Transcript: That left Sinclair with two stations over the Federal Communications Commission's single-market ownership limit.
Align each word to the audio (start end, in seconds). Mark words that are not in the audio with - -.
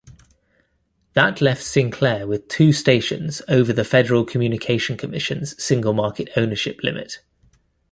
That 1.13 1.41
left 1.41 1.61
Sinclair 1.61 2.25
with 2.25 2.47
two 2.47 2.73
stations 2.73 3.43
over 3.47 3.71
the 3.71 3.83
Federal 3.85 4.25
Communications 4.25 4.99
Commission's 4.99 5.63
single-market 5.63 6.29
ownership 6.35 6.79
limit. 6.81 7.19